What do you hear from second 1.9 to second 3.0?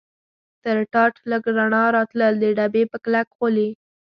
راتلل، د ډبې په